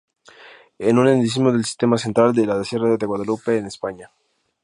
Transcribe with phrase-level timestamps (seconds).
[0.79, 4.09] Es un endemismo del Sistema Central y de la Sierra de Guadalupe en España.